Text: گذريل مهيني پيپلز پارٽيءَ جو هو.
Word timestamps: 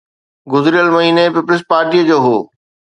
گذريل 0.51 0.89
مهيني 0.95 1.25
پيپلز 1.35 1.61
پارٽيءَ 1.71 2.01
جو 2.09 2.17
هو. 2.27 2.37